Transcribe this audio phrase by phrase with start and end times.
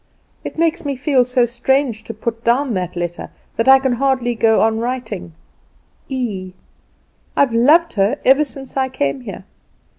[0.43, 4.33] It makes me feel so strange to put down that letter, that I can hardly
[4.33, 5.33] go on writing
[6.09, 6.53] 'E'.
[7.37, 9.43] I've loved her ever since I came here.